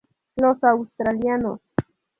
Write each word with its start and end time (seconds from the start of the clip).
Los 0.35 0.63
australianos. 0.63 1.59